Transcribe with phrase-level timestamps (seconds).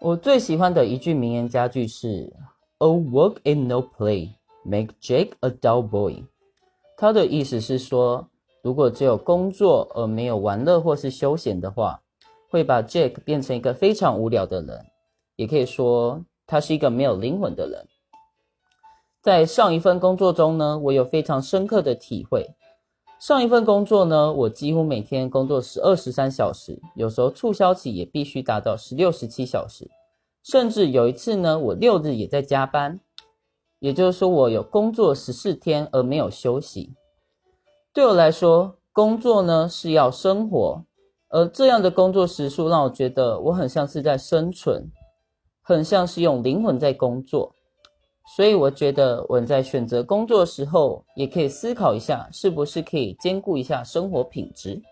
[0.00, 2.32] 我最喜欢的一句名言佳句是
[2.78, 6.24] ：“A work and no play make Jake a dull boy"。
[6.96, 8.28] 它的意思是说，
[8.62, 12.02] 如果只有工作而没有玩乐或是休闲的话，
[12.50, 14.86] 会把 Jake 变成一个非常无聊的人，
[15.36, 17.88] 也可以说他是一个没有灵魂的人。
[19.22, 22.46] 在上一份工作中呢，我有非常深刻的体会。
[23.18, 29.90] 上一份工作呢，我几乎每天工作十二十三小时，有时候促销期也必须达到十六十七小时，
[30.44, 33.00] 甚至有一次呢，我六日也在加班。
[33.78, 36.94] 也就是说，我有工作十四天而没有休息。
[37.92, 40.82] 对我来说，工作呢是要生活，
[41.28, 44.90] 而这样的工作时数让我觉得我很像是在生存，
[45.62, 47.54] 很像是用灵魂在工作。
[48.26, 54.82] 所以我觉得我们在选择工作时候，也可以思考一下，是不是可以兼顾一下生活品质。